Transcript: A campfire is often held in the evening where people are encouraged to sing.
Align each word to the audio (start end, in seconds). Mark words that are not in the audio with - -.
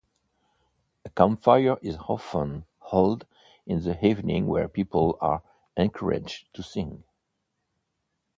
A 1.05 1.11
campfire 1.11 1.77
is 1.83 1.95
often 2.07 2.65
held 2.91 3.27
in 3.67 3.83
the 3.83 4.03
evening 4.03 4.47
where 4.47 4.67
people 4.67 5.15
are 5.21 5.43
encouraged 5.77 6.51
to 6.55 6.63
sing. 6.63 7.03